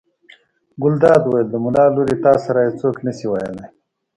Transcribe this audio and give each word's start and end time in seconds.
ګلداد 0.81 1.21
وویل: 1.25 1.47
د 1.51 1.55
ملا 1.63 1.85
لورې 1.95 2.15
تا 2.25 2.33
سره 2.45 2.59
یې 2.65 2.71
څوک 2.79 2.95
نه 3.05 3.11
شي 3.17 3.25
ویلی. 3.31 3.65